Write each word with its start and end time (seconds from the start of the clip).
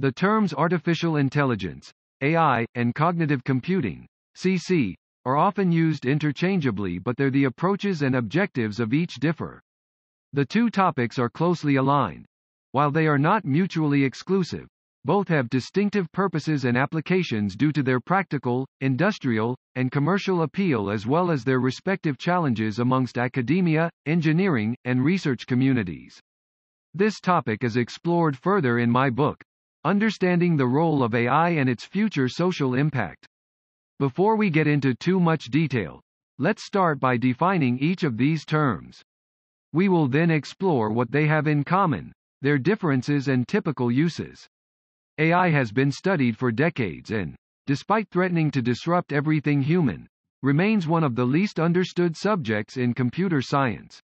The 0.00 0.10
terms 0.10 0.54
artificial 0.54 1.16
intelligence, 1.16 1.92
AI, 2.22 2.64
and 2.74 2.94
cognitive 2.94 3.44
computing, 3.44 4.06
CC, 4.34 4.94
are 5.26 5.36
often 5.36 5.70
used 5.70 6.06
interchangeably 6.06 6.98
but 6.98 7.18
they're 7.18 7.28
the 7.28 7.44
approaches 7.44 8.00
and 8.00 8.14
objectives 8.14 8.80
of 8.80 8.94
each 8.94 9.16
differ. 9.16 9.60
The 10.32 10.46
two 10.46 10.70
topics 10.70 11.18
are 11.18 11.28
closely 11.28 11.76
aligned. 11.76 12.24
While 12.72 12.90
they 12.90 13.06
are 13.08 13.18
not 13.18 13.44
mutually 13.44 14.02
exclusive, 14.02 14.66
both 15.04 15.28
have 15.28 15.50
distinctive 15.50 16.10
purposes 16.12 16.64
and 16.64 16.78
applications 16.78 17.54
due 17.54 17.70
to 17.72 17.82
their 17.82 18.00
practical, 18.00 18.66
industrial, 18.80 19.54
and 19.74 19.92
commercial 19.92 20.40
appeal 20.44 20.88
as 20.88 21.06
well 21.06 21.30
as 21.30 21.44
their 21.44 21.60
respective 21.60 22.16
challenges 22.16 22.78
amongst 22.78 23.18
academia, 23.18 23.90
engineering, 24.06 24.74
and 24.86 25.04
research 25.04 25.46
communities. 25.46 26.18
This 26.94 27.20
topic 27.20 27.64
is 27.64 27.76
explored 27.76 28.34
further 28.34 28.78
in 28.78 28.90
my 28.90 29.10
book, 29.10 29.44
Understanding 29.84 30.58
the 30.58 30.66
Role 30.66 31.02
of 31.02 31.14
AI 31.14 31.50
and 31.50 31.66
Its 31.66 31.86
Future 31.86 32.28
Social 32.28 32.74
Impact. 32.74 33.26
Before 33.98 34.36
we 34.36 34.50
get 34.50 34.66
into 34.66 34.92
too 34.92 35.18
much 35.18 35.46
detail, 35.46 36.02
let's 36.38 36.64
start 36.64 37.00
by 37.00 37.16
defining 37.16 37.78
each 37.78 38.02
of 38.02 38.18
these 38.18 38.44
terms. 38.44 39.00
We 39.72 39.88
will 39.88 40.06
then 40.06 40.30
explore 40.30 40.90
what 40.90 41.10
they 41.10 41.26
have 41.28 41.46
in 41.46 41.64
common, 41.64 42.12
their 42.42 42.58
differences 42.58 43.28
and 43.28 43.48
typical 43.48 43.90
uses. 43.90 44.46
AI 45.16 45.48
has 45.48 45.72
been 45.72 45.90
studied 45.90 46.36
for 46.36 46.52
decades 46.52 47.10
and, 47.10 47.34
despite 47.66 48.10
threatening 48.10 48.50
to 48.50 48.60
disrupt 48.60 49.14
everything 49.14 49.62
human, 49.62 50.06
remains 50.42 50.86
one 50.86 51.04
of 51.04 51.14
the 51.14 51.24
least 51.24 51.58
understood 51.58 52.18
subjects 52.18 52.76
in 52.76 52.92
computer 52.92 53.40
science. 53.40 53.98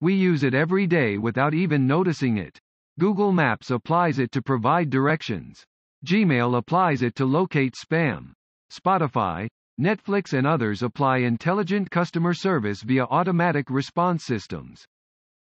We 0.00 0.14
use 0.14 0.44
it 0.44 0.54
every 0.54 0.86
day 0.86 1.18
without 1.18 1.52
even 1.52 1.88
noticing 1.88 2.36
it. 2.36 2.60
Google 3.00 3.32
Maps 3.32 3.70
applies 3.70 4.18
it 4.18 4.30
to 4.32 4.42
provide 4.42 4.90
directions. 4.90 5.64
Gmail 6.06 6.58
applies 6.58 7.00
it 7.00 7.14
to 7.14 7.24
locate 7.24 7.74
spam. 7.74 8.32
Spotify, 8.70 9.48
Netflix 9.80 10.34
and 10.34 10.46
others 10.46 10.82
apply 10.82 11.20
intelligent 11.20 11.90
customer 11.90 12.34
service 12.34 12.82
via 12.82 13.04
automatic 13.04 13.70
response 13.70 14.26
systems. 14.26 14.84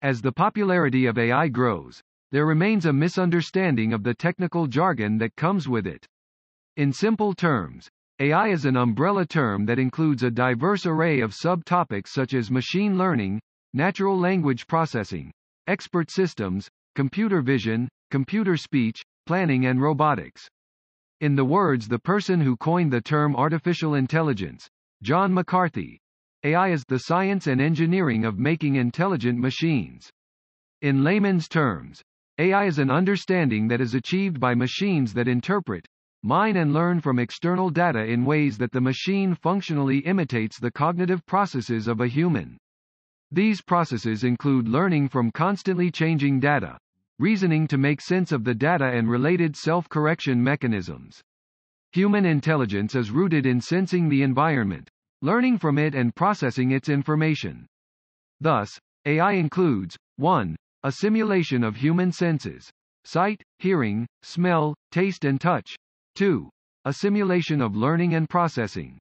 As 0.03 0.21
the 0.21 0.33
popularity 0.33 1.07
of 1.07 1.19
AI 1.19 1.47
grows, 1.47 2.01
there 2.33 2.47
remains 2.47 2.85
a 2.85 2.93
misunderstanding 2.93 3.93
of 3.93 4.03
the 4.03 4.15
technical 4.15 4.67
jargon 4.67 5.17
that 5.19 5.37
comes 5.37 5.69
with 5.69 5.87
it. 5.87 6.05
In 6.77 6.93
simple 6.93 7.33
terms, 7.33 7.89
AI 8.19 8.49
is 8.49 8.65
an 8.65 8.77
umbrella 8.77 9.25
term 9.25 9.67
that 9.67 9.79
includes 9.79 10.25
a 10.25 10.33
diverse 10.33 10.85
array 10.85 11.21
of 11.21 11.31
subtopics 11.31 12.09
such 12.09 12.35
as 12.35 12.51
machine 12.51 12.99
learning, 12.99 13.39
natural 13.73 14.19
language 14.19 14.67
processing, 14.67 15.31
expert 15.69 16.11
systems, 16.11 16.69
computer 16.97 17.43
vision, 17.43 17.87
computer 18.11 18.57
speech, 18.57 19.03
planning 19.27 19.67
and 19.67 19.83
robotics. 19.83 20.49
In 21.21 21.37
the 21.37 21.45
words 21.45 21.89
the 21.89 21.99
person 21.99 22.41
who 22.41 22.57
coined 22.57 22.91
the 22.91 23.03
term 23.03 23.37
artificial 23.37 23.97
intelligence, 23.97 24.67
John 25.03 25.35
McCarthy, 25.35 26.01
AI 26.43 26.69
is 26.69 26.85
the 26.89 27.01
science 27.01 27.49
and 27.49 27.61
engineering 27.61 28.25
of 28.25 28.39
making 28.39 28.77
intelligent 28.77 29.39
machines. 29.39 30.09
In 30.81 31.05
layman's 31.05 31.49
terms, 31.49 32.01
AI 32.39 32.65
is 32.65 32.79
an 32.79 32.91
understanding 32.91 33.69
that 33.69 33.83
is 33.83 33.95
achieved 33.95 34.41
by 34.41 34.55
machines 34.55 35.13
that 35.13 35.29
interpret, 35.29 35.87
mine 36.23 36.57
and 36.57 36.73
learn 36.73 37.03
from 37.03 37.19
external 37.19 37.69
data 37.69 38.07
in 38.07 38.25
ways 38.25 38.57
that 38.57 38.73
the 38.73 38.81
machine 38.81 39.35
functionally 39.35 39.99
imitates 39.99 40.59
the 40.59 40.73
cognitive 40.73 41.27
processes 41.27 41.89
of 41.89 42.01
a 42.01 42.09
human. 42.09 42.57
These 43.31 43.61
processes 43.61 44.25
include 44.25 44.67
learning 44.67 45.11
from 45.11 45.31
constantly 45.31 45.91
changing 45.91 46.41
data, 46.41 46.79
reasoning 47.19 47.67
to 47.69 47.79
make 47.79 48.01
sense 48.01 48.33
of 48.33 48.45
the 48.45 48.55
data 48.55 48.87
and 48.87 49.09
related 49.09 49.57
self-correction 49.57 50.43
mechanisms. 50.43 51.21
Human 51.93 52.27
intelligence 52.27 52.95
is 52.95 53.11
rooted 53.11 53.47
in 53.47 53.61
sensing 53.61 54.09
the 54.09 54.23
environment, 54.23 54.89
learning 55.23 55.59
from 55.59 55.79
it 55.79 55.95
and 55.95 56.15
processing 56.15 56.73
its 56.73 56.89
information. 56.89 57.67
Thus, 58.41 58.79
AI 59.07 59.33
includes 59.33 59.97
1. 60.17 60.57
A 60.83 60.93
simulation 60.93 61.65
of 61.65 61.77
human 61.77 62.13
senses. 62.13 62.69
Sight, 63.05 63.43
hearing, 63.59 64.07
smell, 64.23 64.75
taste 64.91 65.25
and 65.25 65.41
touch. 65.41 65.75
2. 66.17 66.49
A 66.85 66.93
simulation 66.93 67.61
of 67.63 67.77
learning 67.77 68.15
and 68.15 68.29
processing. 68.29 68.99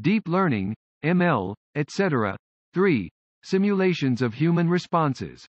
Deep 0.00 0.26
learning, 0.26 0.74
ML, 1.04 1.54
etc. 1.74 2.36
3. 2.72 3.10
Simulations 3.44 4.22
of 4.22 4.34
human 4.34 4.68
responses. 4.68 5.46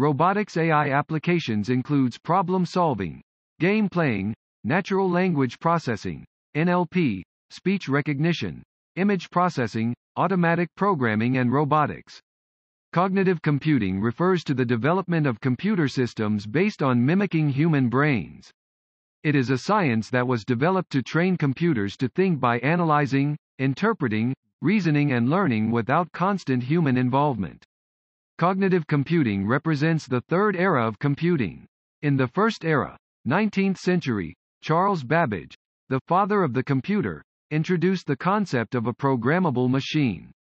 Robotics 0.00 0.56
AI 0.56 0.92
applications 0.92 1.68
includes 1.68 2.16
problem 2.16 2.64
solving, 2.64 3.20
game 3.58 3.86
playing, 3.86 4.32
natural 4.64 5.10
language 5.10 5.58
processing, 5.58 6.24
NLP, 6.56 7.20
speech 7.50 7.86
recognition, 7.86 8.62
image 8.96 9.28
processing, 9.28 9.94
automatic 10.16 10.70
programming 10.74 11.36
and 11.36 11.52
robotics. 11.52 12.18
Cognitive 12.94 13.42
computing 13.42 14.00
refers 14.00 14.42
to 14.44 14.54
the 14.54 14.64
development 14.64 15.26
of 15.26 15.38
computer 15.38 15.86
systems 15.86 16.46
based 16.46 16.82
on 16.82 17.04
mimicking 17.04 17.50
human 17.50 17.90
brains. 17.90 18.50
It 19.22 19.34
is 19.34 19.50
a 19.50 19.58
science 19.58 20.08
that 20.08 20.26
was 20.26 20.46
developed 20.46 20.92
to 20.92 21.02
train 21.02 21.36
computers 21.36 21.94
to 21.98 22.08
think 22.08 22.40
by 22.40 22.58
analyzing, 22.60 23.36
interpreting, 23.58 24.32
reasoning 24.62 25.12
and 25.12 25.28
learning 25.28 25.70
without 25.70 26.10
constant 26.12 26.62
human 26.62 26.96
involvement. 26.96 27.66
Cognitive 28.40 28.86
computing 28.86 29.46
represents 29.46 30.06
the 30.06 30.22
third 30.22 30.56
era 30.56 30.88
of 30.88 30.98
computing. 30.98 31.66
In 32.00 32.16
the 32.16 32.26
first 32.26 32.64
era, 32.64 32.96
19th 33.28 33.76
century, 33.76 34.34
Charles 34.62 35.04
Babbage, 35.04 35.54
the 35.90 36.00
father 36.08 36.42
of 36.42 36.54
the 36.54 36.62
computer, 36.62 37.22
introduced 37.50 38.06
the 38.06 38.16
concept 38.16 38.74
of 38.74 38.86
a 38.86 38.94
programmable 38.94 39.68
machine. 39.68 40.32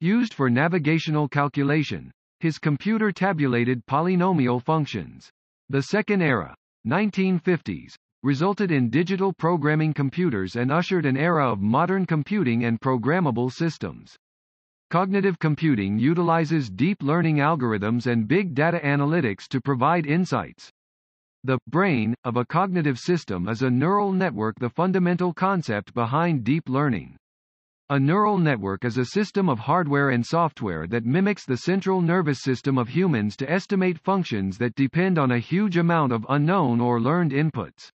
Used 0.00 0.34
for 0.34 0.50
navigational 0.50 1.28
calculation, 1.28 2.10
his 2.40 2.58
computer 2.58 3.12
tabulated 3.12 3.86
polynomial 3.86 4.60
functions. 4.60 5.30
The 5.68 5.82
second 5.82 6.22
era, 6.22 6.56
1950s, 6.88 7.94
resulted 8.24 8.72
in 8.72 8.90
digital 8.90 9.32
programming 9.32 9.94
computers 9.94 10.56
and 10.56 10.72
ushered 10.72 11.06
an 11.06 11.16
era 11.16 11.48
of 11.48 11.60
modern 11.60 12.04
computing 12.04 12.64
and 12.64 12.80
programmable 12.80 13.52
systems. 13.52 14.16
Cognitive 14.90 15.38
computing 15.38 15.98
utilizes 15.98 16.70
deep 16.70 17.02
learning 17.02 17.36
algorithms 17.36 18.06
and 18.06 18.26
big 18.26 18.54
data 18.54 18.80
analytics 18.82 19.46
to 19.48 19.60
provide 19.60 20.06
insights. 20.06 20.72
The 21.44 21.58
brain 21.66 22.14
of 22.24 22.38
a 22.38 22.46
cognitive 22.46 22.98
system 22.98 23.50
is 23.50 23.60
a 23.60 23.70
neural 23.70 24.12
network, 24.12 24.58
the 24.58 24.70
fundamental 24.70 25.34
concept 25.34 25.92
behind 25.92 26.42
deep 26.42 26.70
learning. 26.70 27.18
A 27.90 28.00
neural 28.00 28.38
network 28.38 28.86
is 28.86 28.96
a 28.96 29.04
system 29.04 29.50
of 29.50 29.58
hardware 29.58 30.08
and 30.08 30.24
software 30.24 30.86
that 30.86 31.04
mimics 31.04 31.44
the 31.44 31.58
central 31.58 32.00
nervous 32.00 32.40
system 32.40 32.78
of 32.78 32.88
humans 32.88 33.36
to 33.36 33.50
estimate 33.50 33.98
functions 33.98 34.56
that 34.56 34.74
depend 34.74 35.18
on 35.18 35.32
a 35.32 35.38
huge 35.38 35.76
amount 35.76 36.12
of 36.12 36.24
unknown 36.30 36.80
or 36.80 36.98
learned 36.98 37.32
inputs. 37.32 37.90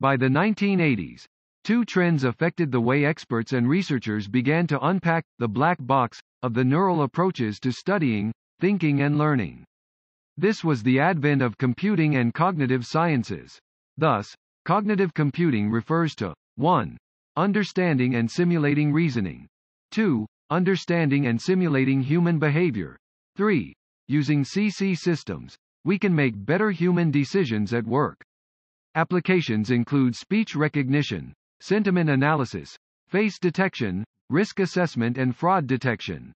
By 0.00 0.16
the 0.16 0.28
1980s, 0.28 1.24
Two 1.66 1.84
trends 1.84 2.22
affected 2.22 2.70
the 2.70 2.80
way 2.80 3.04
experts 3.04 3.52
and 3.52 3.68
researchers 3.68 4.28
began 4.28 4.68
to 4.68 4.80
unpack 4.86 5.24
the 5.40 5.48
black 5.48 5.78
box 5.80 6.20
of 6.44 6.54
the 6.54 6.62
neural 6.62 7.02
approaches 7.02 7.58
to 7.58 7.72
studying, 7.72 8.30
thinking 8.60 9.02
and 9.02 9.18
learning. 9.18 9.64
This 10.36 10.62
was 10.62 10.84
the 10.84 11.00
advent 11.00 11.42
of 11.42 11.58
computing 11.58 12.18
and 12.18 12.32
cognitive 12.32 12.86
sciences. 12.86 13.58
Thus, 13.96 14.32
cognitive 14.64 15.12
computing 15.12 15.68
refers 15.68 16.14
to 16.20 16.34
1. 16.54 16.96
Understanding 17.36 18.14
and 18.14 18.30
simulating 18.30 18.92
reasoning. 18.92 19.48
2. 19.90 20.24
Understanding 20.50 21.26
and 21.26 21.42
simulating 21.42 22.00
human 22.00 22.38
behavior. 22.38 22.96
3. 23.34 23.74
Using 24.06 24.44
CC 24.44 24.96
systems, 24.96 25.56
we 25.84 25.98
can 25.98 26.14
make 26.14 26.46
better 26.46 26.70
human 26.70 27.10
decisions 27.10 27.74
at 27.74 27.84
work. 27.84 28.22
Applications 28.94 29.72
include 29.72 30.14
speech 30.14 30.54
recognition, 30.54 31.34
sentiment 31.60 32.10
analysis, 32.10 32.76
face 33.08 33.38
detection, 33.38 34.04
risk 34.30 34.60
assessment 34.60 35.18
and 35.18 35.34
fraud 35.34 35.66
detection. 35.66 36.32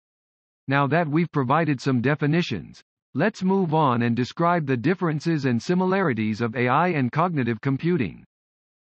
Now 0.68 0.86
that 0.88 1.08
we've 1.08 1.32
provided 1.32 1.80
some 1.80 2.02
definitions, 2.02 2.82
let's 3.14 3.42
move 3.42 3.72
on 3.72 4.02
and 4.02 4.14
describe 4.14 4.66
the 4.66 4.76
differences 4.76 5.46
and 5.46 5.62
similarities 5.62 6.40
of 6.40 6.54
AI 6.54 6.88
and 6.88 7.10
cognitive 7.10 7.60
computing. 7.60 8.24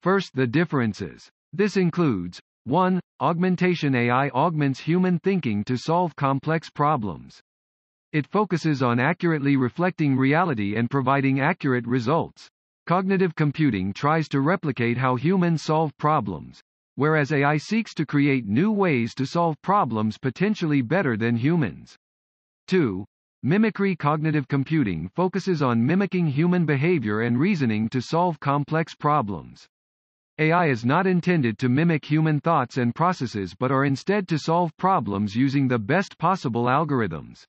First 0.04 0.36
the 0.36 0.48
differences. 0.48 1.30
This 1.54 1.78
includes 1.78 2.40
1. 2.66 3.00
Augmentation 3.22 3.96
AI 3.96 4.30
augments 4.30 4.80
human 4.80 5.18
thinking 5.20 5.64
to 5.64 5.78
solve 5.78 6.16
complex 6.16 6.70
problems. 6.70 7.42
It 8.12 8.28
focuses 8.28 8.84
on 8.84 9.00
accurately 9.00 9.56
reflecting 9.56 10.18
reality 10.18 10.76
and 10.76 10.90
providing 10.90 11.40
accurate 11.40 11.88
results. 11.88 12.50
Cognitive 12.88 13.36
computing 13.36 13.94
tries 13.94 14.28
to 14.30 14.42
replicate 14.42 14.98
how 14.98 15.16
humans 15.16 15.62
solve 15.62 15.96
problems, 15.98 16.62
whereas 16.96 17.32
AI 17.32 17.58
seeks 17.58 17.94
to 17.94 18.06
create 18.06 18.48
new 18.48 18.72
ways 18.72 19.14
to 19.16 19.26
solve 19.26 19.62
problems 19.62 20.18
potentially 20.18 20.82
better 20.82 21.16
than 21.16 21.36
humans. 21.36 21.96
2. 22.68 23.06
Mimicry 23.44 23.96
cognitive 23.96 24.48
computing 24.48 25.10
focuses 25.16 25.62
on 25.62 25.86
mimicking 25.86 26.28
human 26.28 26.66
behavior 26.66 27.22
and 27.22 27.40
reasoning 27.40 27.88
to 27.90 28.02
solve 28.02 28.40
complex 28.40 28.96
problems. 28.96 29.68
AI 30.40 30.68
is 30.68 30.84
not 30.84 31.06
intended 31.06 31.60
to 31.60 31.70
mimic 31.70 32.04
human 32.04 32.40
thoughts 32.40 32.78
and 32.78 32.96
processes 32.96 33.54
but 33.60 33.72
are 33.72 33.86
instead 33.86 34.28
to 34.28 34.40
solve 34.40 34.76
problems 34.78 35.36
using 35.36 35.68
the 35.68 35.80
best 35.80 36.18
possible 36.18 36.66
algorithms. 36.66 37.44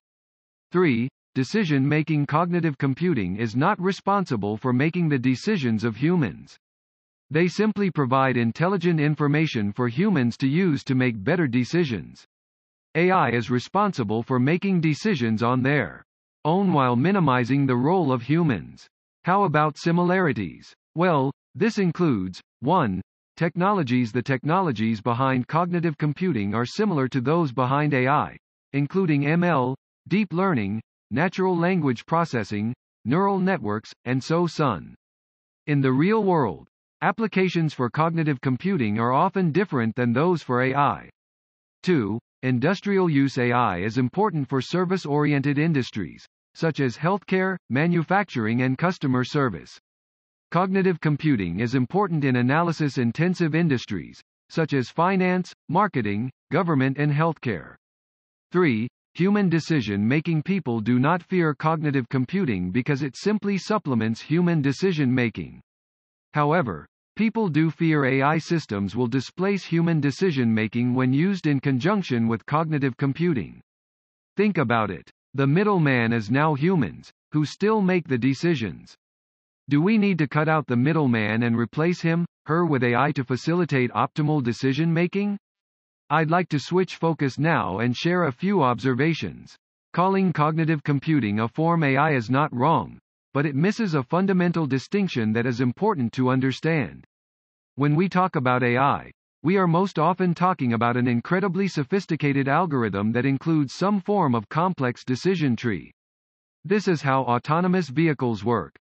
3. 0.71 1.09
Decision-making 1.35 2.27
cognitive 2.27 2.77
computing 2.77 3.37
is 3.37 3.55
not 3.55 3.81
responsible 3.81 4.55
for 4.55 4.71
making 4.71 5.09
the 5.09 5.17
decisions 5.17 5.83
of 5.83 5.95
humans. 5.95 6.59
They 7.31 7.47
simply 7.47 7.89
provide 7.89 8.37
intelligent 8.37 8.99
information 8.99 9.71
for 9.71 9.87
humans 9.87 10.37
to 10.37 10.47
use 10.47 10.83
to 10.83 10.93
make 10.93 11.23
better 11.23 11.47
decisions. 11.47 12.23
AI 12.93 13.31
is 13.31 13.49
responsible 13.49 14.21
for 14.21 14.39
making 14.39 14.81
decisions 14.81 15.41
on 15.41 15.63
their 15.63 16.03
own 16.45 16.71
while 16.71 16.95
minimizing 16.95 17.65
the 17.65 17.77
role 17.77 18.11
of 18.11 18.21
humans. 18.21 18.85
How 19.23 19.45
about 19.45 19.79
similarities? 19.79 20.71
Well, 20.93 21.31
this 21.55 21.79
includes 21.79 22.41
1. 22.59 23.01
Technologies 23.37 24.11
The 24.11 24.21
technologies 24.21 25.01
behind 25.01 25.47
cognitive 25.47 25.97
computing 25.97 26.53
are 26.53 26.67
similar 26.67 27.07
to 27.07 27.21
those 27.21 27.51
behind 27.51 27.95
AI, 27.95 28.37
including 28.73 29.23
ML, 29.23 29.73
deep 30.07 30.31
learning, 30.31 30.79
natural 31.13 31.55
language 31.55 32.05
processing, 32.07 32.73
neural 33.05 33.39
networks, 33.39 33.93
and 34.05 34.21
so 34.21 34.47
on. 34.59 34.95
In 35.67 35.79
the 35.79 35.91
real 35.91 36.23
world, 36.23 36.67
applications 37.01 37.73
for 37.73 37.89
cognitive 37.89 38.41
computing 38.41 38.99
are 38.99 39.13
often 39.13 39.51
different 39.51 39.95
than 39.95 40.11
those 40.11 40.41
for 40.41 40.63
AI. 40.63 41.09
2. 41.83 42.17
Industrial 42.41 43.09
use 43.09 43.37
AI 43.37 43.77
is 43.77 43.97
important 43.99 44.49
for 44.49 44.59
service-oriented 44.59 45.59
industries, 45.59 46.25
such 46.55 46.79
as 46.79 46.97
healthcare, 46.97 47.57
manufacturing 47.69 48.63
and 48.63 48.77
customer 48.77 49.23
service. 49.23 49.77
Cognitive 50.51 50.99
computing 50.99 51.59
is 51.59 51.75
important 51.75 52.23
in 52.23 52.37
analysis-intensive 52.37 53.53
industries, 53.53 54.19
such 54.49 54.73
as 54.73 54.89
finance, 54.89 55.53
marketing, 55.69 56.31
government 56.51 56.97
and 56.97 57.11
healthcare. 57.11 57.75
3. 58.51 58.87
Human 59.15 59.47
decision-making 59.47 60.41
People 60.41 60.79
do 60.79 60.97
not 60.97 61.21
fear 61.21 61.53
cognitive 61.53 62.09
computing 62.09 62.71
because 62.71 63.03
it 63.03 63.15
simply 63.15 63.59
supplements 63.59 64.21
human 64.21 64.61
decision-making. 64.61 65.61
However, 66.33 66.87
People 67.15 67.47
do 67.47 67.69
fear 67.69 68.05
AI 68.05 68.39
systems 68.39 68.95
will 68.95 69.05
displace 69.05 69.63
human 69.63 69.99
decision-making 69.99 70.95
when 70.95 71.13
used 71.13 71.45
in 71.45 71.59
conjunction 71.59 72.27
with 72.27 72.43
cognitive 72.47 72.97
computing. 72.97 73.61
Think 74.35 74.57
about 74.57 74.89
it. 74.89 75.11
The 75.35 75.45
middleman 75.45 76.11
is 76.11 76.31
now 76.31 76.55
humans, 76.55 77.11
who 77.31 77.45
still 77.45 77.83
make 77.83 78.07
the 78.07 78.17
decisions. 78.17 78.95
Do 79.69 79.79
we 79.79 79.99
need 79.99 80.17
to 80.17 80.27
cut 80.27 80.49
out 80.49 80.65
the 80.65 80.75
middleman 80.75 81.43
and 81.43 81.55
replace 81.55 82.01
him, 82.01 82.25
her 82.47 82.65
with 82.65 82.83
AI 82.83 83.11
to 83.11 83.23
facilitate 83.23 83.91
optimal 83.91 84.41
decision-making? 84.41 85.37
I'd 86.13 86.29
like 86.29 86.47
to 86.49 86.59
switch 86.59 86.97
focus 86.97 87.39
now 87.39 87.79
and 87.79 87.97
share 87.97 88.25
a 88.25 88.31
few 88.31 88.61
observations. 88.61 89.55
Calling 89.93 90.31
cognitive 90.31 90.83
computing 90.83 91.39
a 91.39 91.47
form 91.47 91.83
AI 91.83 92.11
is 92.11 92.29
not 92.29 92.53
wrong, 92.53 92.99
but 93.33 93.47
it 93.47 93.55
misses 93.55 93.95
a 93.95 94.03
fundamental 94.03 94.67
distinction 94.67 95.33
that 95.33 95.47
is 95.47 95.59
important 95.59 96.13
to 96.13 96.29
understand. 96.29 97.03
When 97.77 97.95
we 97.95 98.09
talk 98.09 98.35
about 98.35 98.61
AI, 98.61 99.09
we 99.41 99.57
are 99.57 99.65
most 99.65 99.97
often 99.97 100.35
talking 100.35 100.73
about 100.73 100.97
an 100.97 101.07
incredibly 101.07 101.67
sophisticated 101.67 102.47
algorithm 102.47 103.11
that 103.13 103.25
includes 103.25 103.73
some 103.73 103.99
form 103.99 104.35
of 104.35 104.47
complex 104.49 105.03
decision 105.03 105.55
tree. 105.55 105.91
This 106.63 106.87
is 106.87 107.01
how 107.01 107.23
autonomous 107.23 107.89
vehicles 107.89 108.43
work. 108.43 108.75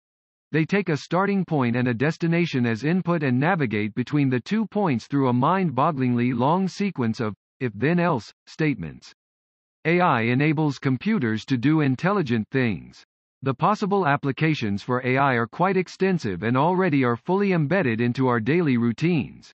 They 0.53 0.67
take 0.67 0.91
a 0.91 0.99
starting 0.99 1.47
point 1.47 1.77
and 1.77 1.89
a 1.89 1.95
destination 1.95 2.67
as 2.67 2.85
input 2.85 3.23
and 3.23 3.41
navigate 3.41 3.95
between 3.95 4.29
the 4.29 4.39
two 4.39 4.67
points 4.67 5.07
through 5.07 5.29
a 5.29 5.33
mind-bogglingly 5.33 6.35
long 6.35 6.69
sequence 6.69 7.21
of 7.21 7.35
if-then-else 7.61 8.35
statements. 8.47 9.15
AI 9.87 10.21
enables 10.21 10.79
computers 10.79 11.47
to 11.47 11.57
do 11.57 11.81
intelligent 11.81 12.47
things. 12.51 13.03
The 13.41 13.55
possible 13.55 14.07
applications 14.07 14.83
for 14.83 15.05
AI 15.07 15.35
are 15.35 15.47
quite 15.47 15.79
extensive 15.79 16.43
and 16.43 16.55
already 16.55 17.03
are 17.03 17.17
fully 17.17 17.53
embedded 17.53 18.03
into 18.03 18.29
our 18.29 18.39
daily 18.39 18.77
routines. 18.77 19.53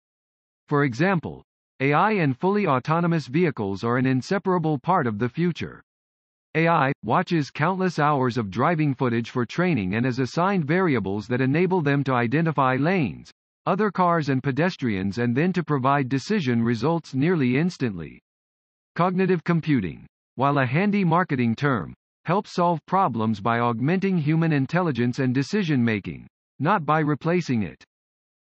For 0.66 0.84
example, 0.84 1.44
AI 1.78 2.12
and 2.12 2.34
fully 2.34 2.66
autonomous 2.66 3.26
vehicles 3.26 3.84
are 3.84 3.98
an 3.98 4.06
inseparable 4.06 4.78
part 4.78 5.06
of 5.06 5.18
the 5.18 5.28
future. 5.28 5.82
AI 6.56 6.90
watches 7.02 7.50
countless 7.50 7.98
hours 7.98 8.38
of 8.38 8.50
driving 8.50 8.94
footage 8.94 9.28
for 9.28 9.44
training 9.44 9.94
and 9.94 10.06
is 10.06 10.20
assigned 10.20 10.64
variables 10.64 11.28
that 11.28 11.42
enable 11.42 11.82
them 11.82 12.02
to 12.04 12.14
identify 12.14 12.76
lanes, 12.76 13.30
other 13.66 13.90
cars 13.90 14.30
and 14.30 14.42
pedestrians 14.42 15.18
and 15.18 15.36
then 15.36 15.52
to 15.52 15.62
provide 15.62 16.08
decision 16.08 16.62
results 16.62 17.12
nearly 17.12 17.58
instantly. 17.58 18.18
Cognitive 18.94 19.44
computing. 19.44 20.06
While 20.36 20.56
a 20.56 20.64
handy 20.64 21.04
marketing 21.04 21.56
term, 21.56 21.92
helps 22.24 22.54
solve 22.54 22.80
problems 22.86 23.38
by 23.38 23.58
augmenting 23.58 24.16
human 24.16 24.52
intelligence 24.52 25.18
and 25.18 25.34
decision-making, 25.34 26.26
not 26.58 26.86
by 26.86 27.00
replacing 27.00 27.64
it. 27.64 27.84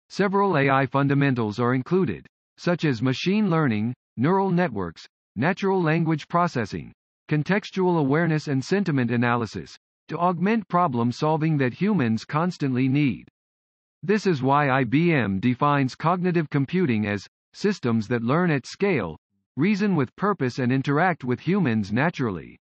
Several 0.08 0.58
AI 0.58 0.84
fundamentals 0.86 1.60
are 1.60 1.74
included, 1.74 2.26
such 2.58 2.84
as 2.84 3.02
machine 3.02 3.48
learning, 3.48 3.94
neural 4.16 4.50
networks, 4.50 5.06
natural 5.36 5.80
language 5.80 6.26
processing, 6.26 6.92
contextual 7.30 7.96
awareness 7.96 8.48
and 8.48 8.64
sentiment 8.64 9.12
analysis, 9.12 9.78
to 10.08 10.18
augment 10.18 10.66
problem 10.66 11.12
solving 11.12 11.56
that 11.58 11.72
humans 11.72 12.24
constantly 12.24 12.88
need. 12.88 13.28
This 14.02 14.26
is 14.26 14.42
why 14.42 14.82
IBM 14.82 15.40
defines 15.40 15.94
cognitive 15.94 16.50
computing 16.50 17.06
as 17.06 17.28
systems 17.52 18.08
that 18.08 18.24
learn 18.24 18.50
at 18.50 18.66
scale, 18.66 19.16
reason 19.56 19.94
with 19.94 20.16
purpose 20.16 20.58
and 20.58 20.72
interact 20.72 21.22
with 21.22 21.38
humans 21.38 21.92
naturally. 21.92 22.58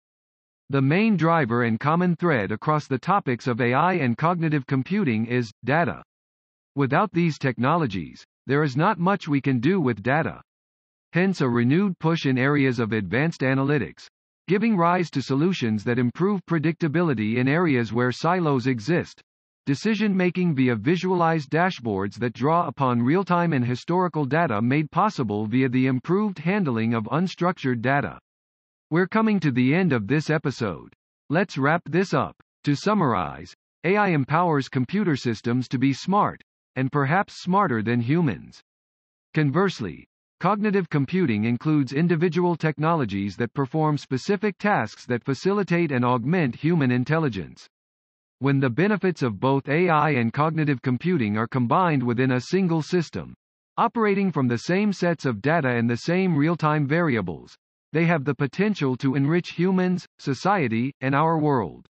The 0.70 0.82
main 0.82 1.16
driver 1.16 1.64
and 1.64 1.80
common 1.80 2.18
thread 2.18 2.52
across 2.52 2.88
the 2.88 3.00
topics 3.00 3.48
of 3.48 3.62
AI 3.62 3.94
and 3.94 4.18
cognitive 4.18 4.68
computing 4.68 5.28
is 5.28 5.50
data. 5.64 6.04
Without 6.76 7.14
these 7.14 7.38
technologies, 7.38 8.26
there 8.48 8.64
is 8.64 8.76
not 8.76 9.00
much 9.00 9.30
we 9.30 9.40
can 9.40 9.62
do 9.62 9.80
with 9.80 10.04
data. 10.04 10.42
Hence 11.14 11.40
a 11.40 11.48
renewed 11.48 11.98
push 12.00 12.26
in 12.26 12.38
areas 12.38 12.80
of 12.80 12.92
advanced 12.92 13.40
analytics, 13.40 14.08
giving 14.48 14.78
rise 14.78 15.10
to 15.12 15.22
solutions 15.22 15.84
that 15.84 16.00
improve 16.00 16.46
predictability 16.46 17.36
in 17.36 17.48
areas 17.48 17.92
where 17.92 18.12
silos 18.12 18.66
exist. 18.66 19.22
Decision-making 19.66 20.56
via 20.56 20.76
visualized 20.76 21.50
dashboards 21.50 22.16
that 22.20 22.34
draw 22.34 22.66
upon 22.68 23.02
real-time 23.02 23.52
and 23.52 23.66
historical 23.66 24.24
data 24.24 24.62
made 24.62 24.90
possible 24.90 25.46
via 25.46 25.68
the 25.68 25.88
improved 25.88 26.40
handling 26.40 26.94
of 26.94 27.04
unstructured 27.12 27.82
data. 27.82 28.18
We're 28.90 29.08
coming 29.08 29.42
to 29.42 29.52
the 29.52 29.76
end 29.76 29.92
of 29.92 30.08
this 30.08 30.30
episode. 30.30 30.94
Let's 31.30 31.58
wrap 31.58 31.82
this 31.86 32.14
up. 32.14 32.38
To 32.64 32.74
summarize, 32.74 33.54
AI 33.84 34.08
empowers 34.10 34.70
computer 34.70 35.18
systems 35.18 35.68
to 35.68 35.78
be 35.78 35.92
smart, 35.92 36.42
and 36.78 36.90
perhaps 36.90 37.42
smarter 37.42 37.84
than 37.84 38.00
humans. 38.00 38.62
Conversely, 39.34 40.08
cognitive 40.40 40.88
computing 40.90 41.46
includes 41.46 41.94
individual 41.94 42.56
technologies 42.56 43.36
that 43.38 43.54
perform 43.54 43.98
specific 43.98 44.56
tasks 44.60 45.06
that 45.06 45.24
facilitate 45.24 45.92
and 45.92 46.06
augment 46.06 46.56
human 46.56 46.92
intelligence. 46.92 47.68
When 48.40 48.60
the 48.60 48.70
benefits 48.70 49.24
of 49.24 49.40
both 49.40 49.68
AI 49.68 50.12
and 50.12 50.32
cognitive 50.32 50.80
computing 50.84 51.38
are 51.38 51.48
combined 51.48 52.04
within 52.04 52.34
a 52.34 52.42
single 52.42 52.84
system, 52.84 53.34
operating 53.78 54.32
from 54.32 54.48
the 54.48 54.60
same 54.60 54.94
sets 54.94 55.26
of 55.26 55.42
data 55.42 55.70
and 55.70 55.90
the 55.90 55.98
same 55.98 56.36
real-time 56.36 56.86
variables, 56.86 57.58
they 57.92 58.06
have 58.06 58.24
the 58.24 58.36
potential 58.36 58.96
to 58.98 59.16
enrich 59.16 59.54
humans, 59.54 60.06
society, 60.20 60.94
and 61.02 61.16
our 61.16 61.40
world. 61.40 61.88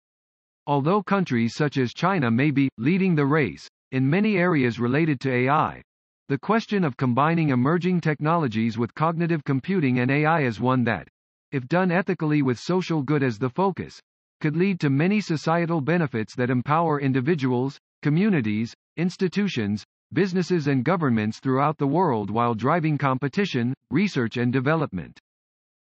Although 0.67 1.01
countries 1.01 1.55
such 1.55 1.77
as 1.77 1.93
China 1.93 2.29
may 2.29 2.51
be 2.51 2.69
leading 2.77 3.15
the 3.15 3.25
race 3.25 3.67
in 3.91 4.07
many 4.07 4.37
areas 4.37 4.79
related 4.79 5.19
to 5.21 5.33
AI, 5.33 5.81
the 6.27 6.39
question 6.39 6.83
of 6.83 6.97
combining 6.97 7.49
emerging 7.49 8.01
technologies 8.01 8.79
with 8.79 8.95
cognitive 8.95 9.43
computing 9.43 9.99
and 9.99 10.09
AI 10.09 10.41
is 10.41 10.59
one 10.59 10.83
that, 10.83 11.07
if 11.51 11.67
done 11.67 11.91
ethically 11.91 12.41
with 12.41 12.57
social 12.57 13.03
good 13.03 13.21
as 13.21 13.37
the 13.37 13.49
focus, 13.49 14.01
could 14.41 14.55
lead 14.55 14.79
to 14.79 14.89
many 14.89 15.21
societal 15.21 15.81
benefits 15.81 16.33
that 16.33 16.49
empower 16.49 16.99
individuals, 16.99 17.77
communities, 18.01 18.73
institutions, 18.97 19.85
businesses 20.13 20.65
and 20.65 20.83
governments 20.83 21.39
throughout 21.39 21.77
the 21.77 21.85
world 21.85 22.31
while 22.31 22.55
driving 22.55 22.97
competition, 22.97 23.75
research 23.91 24.37
and 24.37 24.51
development. 24.51 25.19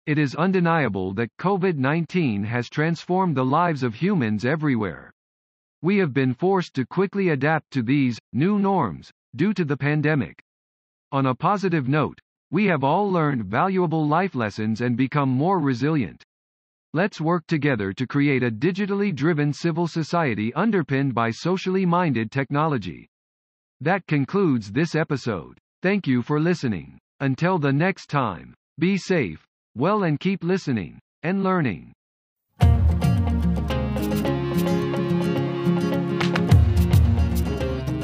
It 0.06 0.16
is 0.16 0.34
undeniable 0.34 1.12
that 1.14 1.36
COVID-19 1.38 2.46
has 2.46 2.70
transformed 2.70 3.36
the 3.36 3.44
lives 3.44 3.82
of 3.82 3.94
humans 3.94 4.46
everywhere. 4.46 5.12
We 5.82 5.98
have 5.98 6.14
been 6.14 6.32
forced 6.32 6.74
to 6.76 6.86
quickly 6.86 7.28
adapt 7.28 7.70
to 7.72 7.82
these 7.82 8.18
new 8.32 8.58
norms 8.58 9.10
due 9.36 9.54
to 9.54 9.64
the 9.64 9.76
pandemic. 9.76 10.40
On 11.12 11.26
a 11.26 11.34
positive 11.34 11.88
note, 11.88 12.18
we 12.50 12.66
have 12.66 12.84
all 12.84 13.10
learned 13.10 13.44
valuable 13.44 14.06
life 14.06 14.34
lessons 14.34 14.80
and 14.80 14.96
become 14.96 15.28
more 15.28 15.58
resilient. 15.58 16.22
Let's 16.92 17.20
work 17.20 17.46
together 17.46 17.92
to 17.92 18.06
create 18.06 18.42
a 18.42 18.50
digitally 18.50 19.14
driven 19.14 19.52
civil 19.52 19.86
society 19.86 20.52
underpinned 20.54 21.14
by 21.14 21.30
socially 21.30 21.86
minded 21.86 22.32
technology. 22.32 23.08
That 23.80 24.06
concludes 24.08 24.72
this 24.72 24.94
episode. 24.94 25.56
Thank 25.82 26.06
you 26.06 26.22
for 26.22 26.40
listening. 26.40 26.98
Until 27.20 27.58
the 27.58 27.72
next 27.72 28.08
time, 28.08 28.54
be 28.78 28.96
safe, 28.96 29.44
well, 29.76 30.02
and 30.02 30.18
keep 30.18 30.42
listening 30.42 30.98
and 31.22 31.44
learning. 31.44 31.92